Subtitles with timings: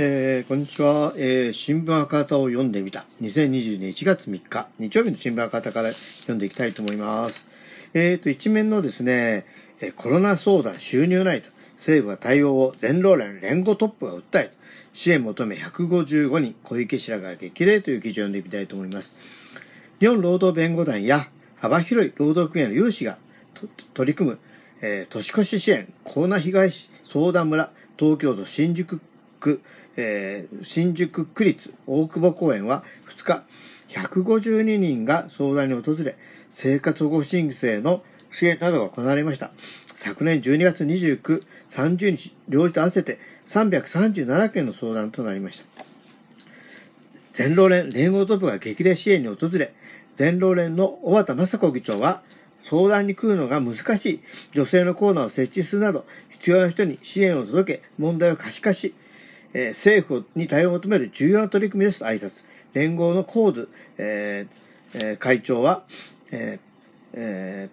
[0.00, 3.04] えー、こんにちは、えー、新聞赤旗を読んでみた。
[3.20, 7.50] 2022年1月3日、日曜日の新聞赤旗から読んでいきたいと思います。
[7.94, 9.44] えーと、一面のですね、
[9.96, 14.52] コロナ相談収入ないと、政府は対応を全労連連合トップが訴え、
[14.92, 19.16] 支援求め155人、小池氏らが激励という記事を読んでみたいと思います。
[19.98, 23.18] 日本労働弁護団や幅広い労働組合の有志が
[23.94, 24.38] 取り組む、
[24.80, 26.70] えー、年越し支援、コロナ被害
[27.02, 29.00] 相談村、東京都新宿
[29.40, 29.60] 区、
[30.00, 33.44] えー、新宿区立大久保公園は2日、
[33.88, 36.16] 152人が相談に訪れ、
[36.50, 39.50] 生活保護申請の支援などが行われました。
[39.86, 45.84] 昨年12月29、30日、両日と合わせて337件の相談となりました。
[47.32, 49.74] 全労連連合トップが激励支援に訪れ、
[50.14, 52.22] 全労連の小畑雅子議長は、
[52.62, 54.20] 相談に来るのが難しい
[54.52, 58.94] 女性のコーナーを設置するなど、必要な人に支援を届け、問題を可視化し、
[59.54, 62.44] えー、政府に対応を求める重要な取り組みですと挨拶。
[62.74, 65.84] 連合の構図、えーえー、会長は、
[66.30, 66.68] えー
[67.14, 67.70] え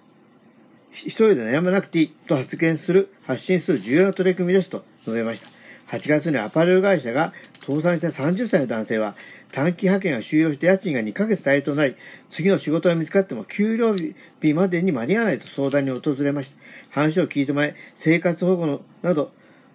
[0.94, 5.48] ー、一人で悩まなくていいと発言する、発信する重要な取り組みですと述べました。
[5.88, 9.16] 8月にアパレル会社が倒産した30歳の男性は、
[9.52, 11.96] 短期派遣が終了して家賃が2ヶ月滞となり、
[12.30, 14.16] 次の仕事が見つかっても給料日
[14.54, 16.58] までに間に合わないと相談に訪れました。
[16.90, 19.32] 話を聞いてもらい、生活保護のなど、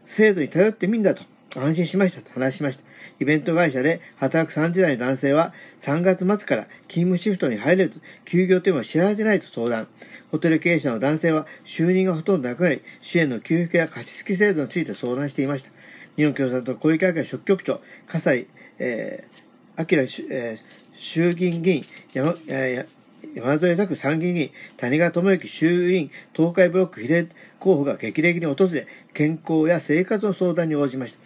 [0.07, 1.23] 制度に頼ってみんだと
[1.57, 2.85] 安心しましたと話しました。
[3.19, 9.89] イベント会社で働く30代の男性は3月末から勤務シフトに入れると休業というのは知られてないと相談。
[10.31, 15.73] ホテル経営者の男性は収入がほとんどなくなり、支援の給付や貸付制度について相談していました。
[16.17, 18.47] 日本共産党小池会書局長、笠井、
[18.79, 20.59] えー、明、え、
[20.95, 23.00] 衆議院議員、山、えー
[23.35, 31.21] 山添拓参議院議員、谷川智之衆院東海ブロック比例候補が激励に訪れ、健康や生活の相談に応じました。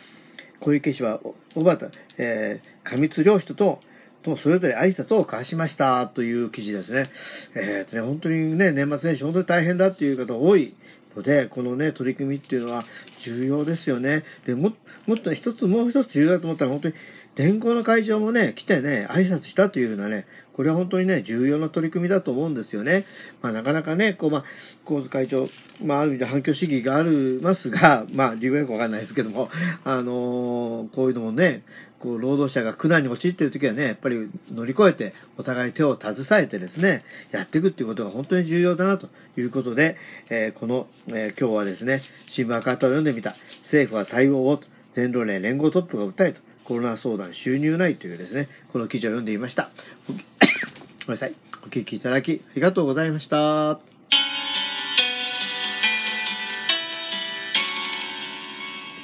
[0.61, 1.21] 小池氏は、
[1.55, 3.81] 小畑、えー、上津良人と、
[4.23, 7.11] とそれぞれ挨拶を交わしましたという記事ですね。
[7.55, 10.75] えっ、ー、とね、本当にね、年末年始本当に大変だっていう方多い
[11.15, 12.85] ので、このね、取り組みっていうのは
[13.21, 14.25] 重要ですよね。
[14.47, 14.73] で、も、
[15.07, 16.95] もっと一つ、もう一つ重要だと思ったら、本当に、
[17.37, 23.05] 連合の会場もね、来てね、挨拶したというようなね、これは本当にね、重要な取り組みだと思うんですよね。
[23.43, 24.45] まあ、なかなかね、こう、まあ、
[24.85, 25.49] 構図会長、
[25.83, 29.51] まあ、ある意味で反響主義がありますが、 まあ、理由はよくわかんないですけども、
[29.83, 31.65] あのー、こういうのもね、
[31.99, 39.97] こう、労働者が苦難に陥っているときはね、やっぱり乗り越えて、お互い手を携えてですね、やっていくっていうことが本当に重要だなということで、
[40.31, 43.31] えー、この、えー、今日はですね、新聞赤旗を読んでみた、
[43.63, 44.63] 政府は対応を、
[44.93, 49.71] 全労連連合トップが訴えと、コロナ相談収入ないというですね、この記事を読んでいました。
[50.09, 51.35] ご めんなさい。
[51.65, 53.94] お聞きいただきありがとうございました。